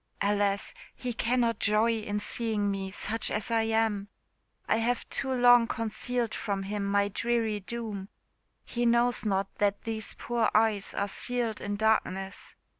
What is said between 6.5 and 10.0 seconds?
him my dreary doom; he knows not that